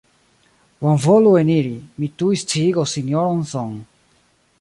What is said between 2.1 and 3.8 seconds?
tuj sciigos Sinjoron Song.